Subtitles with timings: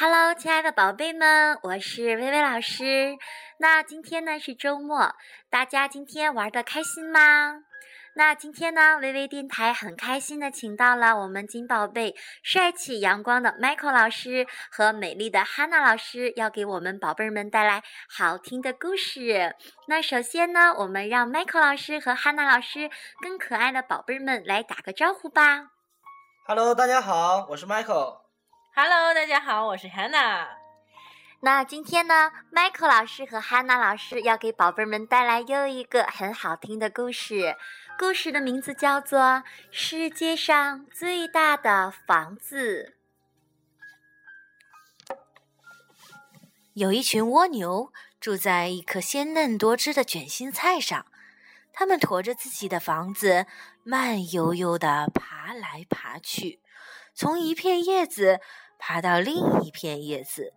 [0.00, 3.18] Hello，亲爱的宝贝们，我是薇薇老师。
[3.58, 5.12] 那今天呢是周末，
[5.50, 7.64] 大家今天玩的开心吗？
[8.14, 12.14] 那今天呢，微微电台很开心的请到了我们金宝贝
[12.44, 19.56] 帅气阳光的 Michael 老师和美丽的 Hanna 老师，要给我们宝贝们带来好听的故事。
[19.88, 22.88] 那首先呢，我们让 Michael 老师和 Hanna 老师
[23.20, 25.70] 跟可爱的宝贝们来打个招呼吧。
[26.46, 28.27] Hello，大家好，我是 Michael。
[28.80, 30.46] Hello，大家好，我是 Hannah。
[31.40, 37.56] 那今天呢，Michael 老师和 Hannah 老师要给宝贝们带来又一个很好听的故事。
[37.98, 39.18] 故事的名字叫做
[39.72, 42.94] 《世界上最大的房子》。
[46.74, 51.06] 有一群蜗牛住在一颗鲜嫩多汁的卷心菜上，
[51.72, 53.46] 它们驮着自己的房子，
[53.82, 56.60] 慢悠悠地爬来爬去，
[57.12, 58.40] 从一片叶子。
[58.78, 60.52] 爬到另一片叶子，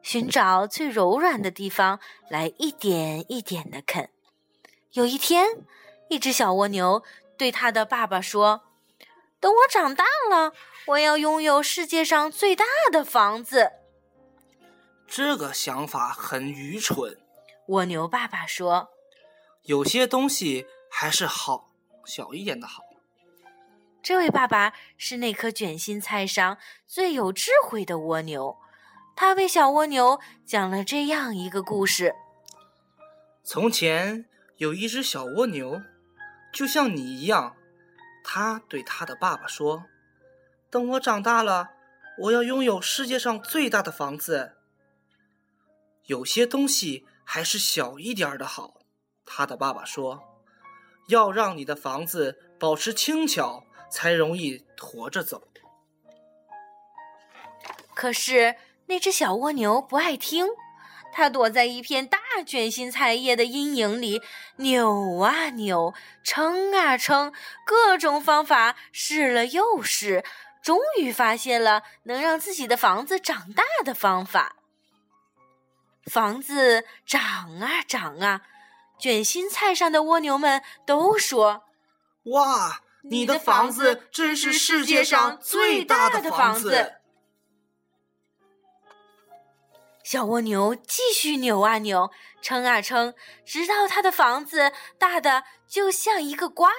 [0.00, 1.98] 寻找最柔软的地方
[2.30, 4.08] 来一点一点的啃。
[4.92, 5.46] 有一天，
[6.08, 7.02] 一只小蜗牛
[7.36, 8.62] 对它的爸爸说
[9.40, 10.52] ：“等我长大了，
[10.86, 13.72] 我要拥有世界上最大的房子。”
[15.08, 17.18] 这个想法很愚蠢，
[17.66, 18.90] 蜗牛爸爸说
[19.64, 21.72] ：“有些东西还是好
[22.04, 22.83] 小一点的好。”
[24.04, 28.58] 这位爸爸是那颗卷心菜上最有智慧的蜗牛，
[29.16, 32.14] 他为小蜗牛讲了这样一个故事：
[33.42, 34.26] 从前
[34.58, 35.80] 有一只小蜗牛，
[36.52, 37.56] 就像你一样，
[38.22, 39.84] 他对他的爸爸说
[40.68, 41.70] ：“等我长大了，
[42.18, 44.52] 我要拥有世界上最大的房子。”
[46.04, 48.82] 有些东西还是小一点的好，
[49.24, 50.22] 他的爸爸说
[51.08, 55.42] ：“要让你的房子保持轻巧。”才容易驮着走。
[57.94, 60.48] 可是那只小蜗牛不爱听，
[61.12, 64.20] 它躲在一片大卷心菜叶的阴影里，
[64.56, 65.94] 扭啊扭，
[66.24, 67.32] 撑啊撑，
[67.64, 70.24] 各种方法试了又试，
[70.60, 74.56] 终于发现了能让自己的房子长大的方法。
[76.10, 78.42] 房子长啊长啊，
[78.98, 81.62] 卷心菜上的蜗牛们都说
[82.32, 86.94] ：“哇！”你的房子真是世界上最大的房子。
[90.02, 92.10] 小蜗牛继续扭啊扭，
[92.42, 93.14] 撑啊撑，
[93.44, 96.70] 直到它的房子大的就像一个瓜。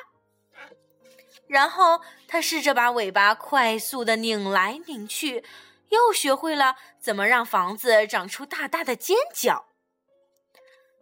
[1.47, 5.44] 然后，它试着把尾巴快速的拧来拧去，
[5.90, 9.68] 又学会了怎么让房子长出大大的尖角。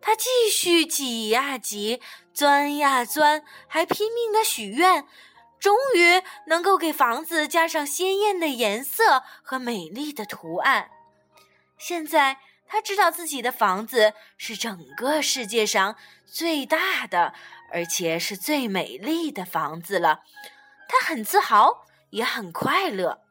[0.05, 2.01] 他继续挤呀挤，
[2.33, 5.07] 钻呀钻，还拼命的许愿，
[5.57, 10.91] 终于能够给房子加上鲜艳的颜色和美丽的图案。
[11.77, 17.33] 现在他知道自己的房子是整个世界上最大的，
[17.71, 20.23] 而且是最美丽的房子了。
[20.89, 23.21] 他很自豪，也很快乐。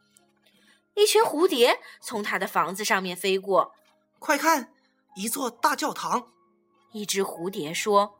[0.94, 3.74] 一群蝴蝶从他的房子上面飞过，
[4.18, 4.72] 快看，
[5.16, 6.32] 一座大教堂。
[6.92, 8.18] 一只蝴蝶说：“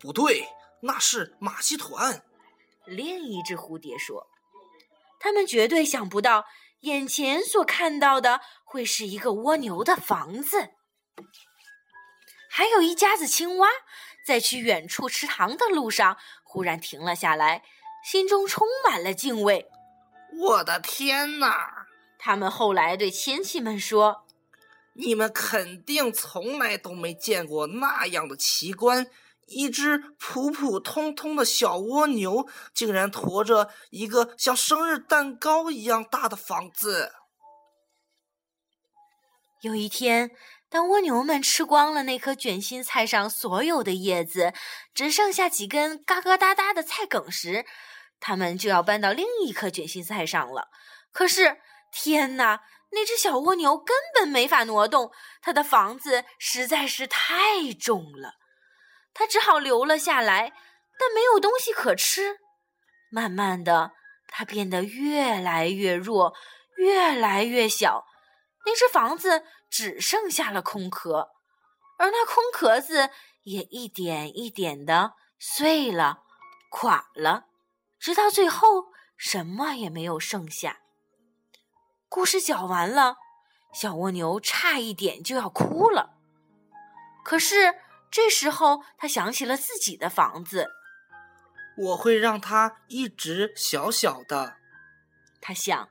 [0.00, 0.48] 不对，
[0.80, 2.22] 那是马戏团。”
[2.86, 4.26] 另一只蝴蝶说
[5.20, 6.46] ：“他们绝对想不到，
[6.80, 10.70] 眼前所看到的会是一个蜗牛的房子。”
[12.48, 13.68] 还有一家子青蛙
[14.24, 17.62] 在去远处池塘的路上，忽然停了下来，
[18.02, 19.68] 心中充满了敬畏。
[20.32, 21.86] 我的天哪！
[22.18, 24.25] 他们后来对亲戚们说。
[24.98, 29.06] 你们肯定从来都没见过那样的奇观：
[29.46, 37.12] 一只普普通通的小蜗牛，竟然驮着一个像生日蛋糕一样大的房子。
[39.60, 40.30] 有一天，
[40.68, 44.52] 当蜗牛们吃光了那颗卷心菜上所有的叶子，
[44.94, 47.66] 只剩下几根嘎嘎哒哒的菜梗时，
[48.18, 50.68] 它们就要搬到另一颗卷心菜上了。
[51.12, 51.58] 可是，
[51.92, 52.60] 天哪！
[52.96, 55.12] 那只小蜗牛根本没法挪动，
[55.42, 58.36] 它的房子实在是太重了，
[59.12, 60.54] 它只好留了下来，
[60.98, 62.38] 但没有东西可吃。
[63.10, 63.92] 慢慢的，
[64.28, 66.34] 它变得越来越弱，
[66.78, 68.06] 越来越小，
[68.64, 71.28] 那只房子只剩下了空壳，
[71.98, 73.10] 而那空壳子
[73.42, 76.20] 也一点一点的碎了、
[76.70, 77.44] 垮了，
[77.98, 78.86] 直到最后
[79.18, 80.80] 什么也没有剩下。
[82.08, 83.16] 故事讲完了，
[83.72, 86.14] 小蜗牛差一点就要哭了。
[87.24, 87.74] 可是
[88.10, 90.70] 这时候，他想起了自己的房子。
[91.76, 94.56] 我会让它一直小小的。
[95.40, 95.90] 他想，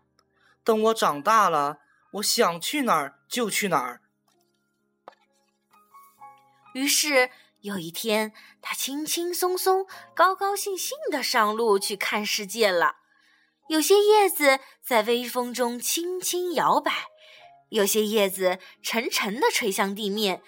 [0.63, 1.79] 等我长大了，
[2.13, 4.01] 我想去哪儿就去哪儿。
[6.73, 7.29] 于是
[7.59, 9.85] 有一天，他轻轻松松、
[10.15, 12.95] 高高兴兴的上路去看世界了。
[13.67, 16.91] 有些叶子在微风中轻轻摇摆，
[17.69, 20.43] 有些叶子沉沉地垂向地面。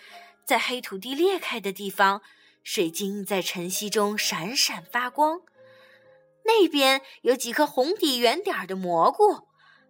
[0.45, 2.21] 在黑土地裂开的地方，
[2.63, 5.41] 水晶在晨曦中闪闪发光。
[6.45, 9.47] 那边有几颗红底圆点的蘑菇，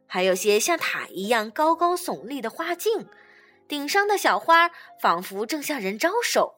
[0.07, 3.07] 还有些像塔一样高高耸立的花茎。
[3.67, 4.71] 顶上的小花
[5.01, 6.55] 仿佛正向人招手，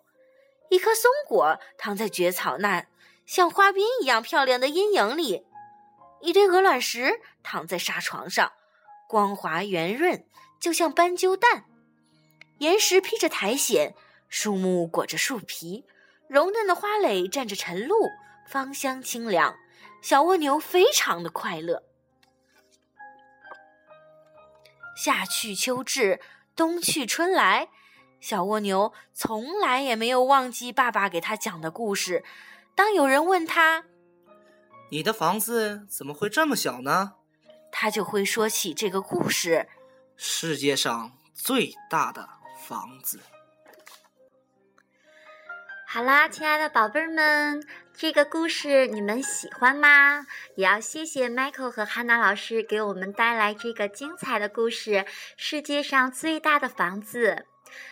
[0.69, 2.86] 一颗松果躺在蕨草那
[3.25, 5.44] 像花边一样漂亮的阴影里，
[6.21, 8.51] 一堆鹅卵石躺在沙床上，
[9.07, 10.25] 光滑圆润，
[10.60, 11.66] 就像斑鸠蛋。
[12.60, 13.94] 岩石披着苔藓，
[14.27, 15.86] 树木裹着树皮，
[16.27, 17.95] 柔嫩的花蕾蘸着晨露，
[18.48, 19.56] 芳香清凉。
[20.01, 21.83] 小蜗牛非常的快乐。
[24.95, 26.19] 夏去秋至。
[26.56, 27.69] 冬去春来，
[28.19, 32.25] 小蜗牛从来也没有忘记爸爸给他讲的故事。
[32.75, 33.86] 当有人问他
[34.89, 37.13] ：“你的房子怎么会这么小呢？”
[37.71, 39.68] 他就会说起这个故事
[40.18, 42.27] ：“世界上最大的
[42.68, 43.19] 房子。”
[45.88, 47.63] 好啦，亲爱的宝贝儿们，
[47.94, 50.25] 这个故事你们喜欢吗？
[50.56, 54.91] 也要谢谢 Michael 和汉娜老师给我们带来这个精彩的故事
[55.36, 57.31] 《世界上最大的房子》。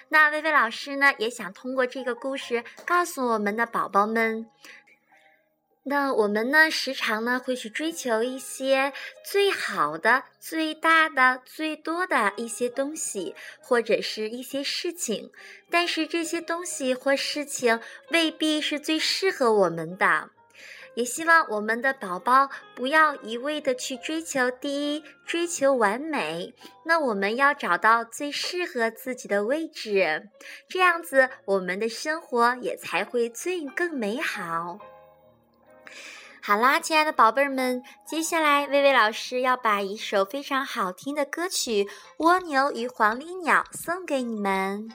[0.09, 4.47] 那薇薇老师呢，也想通过这个故事告诉我们的宝宝们。
[5.89, 8.91] 那我们呢，时常呢会去追求一些
[9.23, 15.31] 最好的、最大的、最多的一些东西，或者是一些事情，
[15.69, 17.79] 但是这些东西或事情
[18.09, 20.29] 未必是最适合我们的。
[20.95, 26.53] 也希望我们的宝宝不要一味的去追求第一，追求完美。
[26.83, 30.27] 那我们要找到最适合自己的位置，
[30.67, 34.79] 这样子我们的生活也才会最更美好。
[36.47, 41.83] 好啦，亲爱的宝贝儿们，接下来薇薇老师要把一首非常好听的歌曲
[42.19, 44.87] 《蜗牛与黄鹂鸟》送给你们。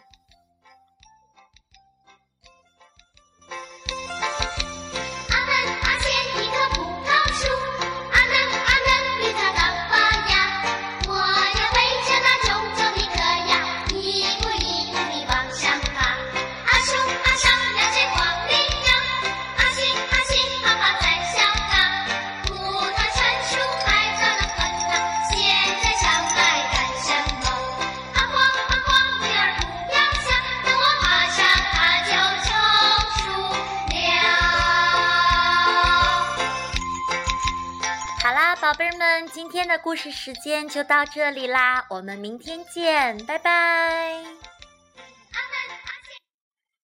[38.73, 44.25] 宝贝儿们，今天的故事时间就到这里啦，我们明天见，拜拜。